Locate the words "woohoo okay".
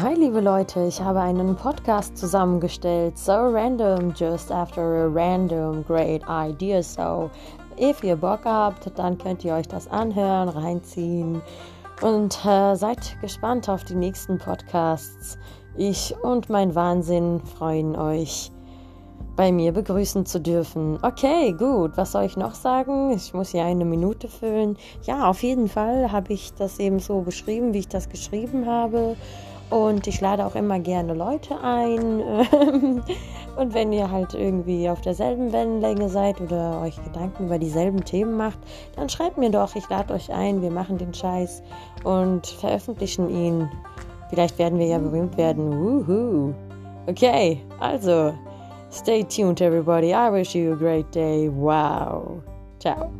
45.70-47.60